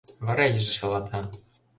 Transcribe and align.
Вара 0.25 0.45
иже 0.55 0.71
шалата. 0.77 1.19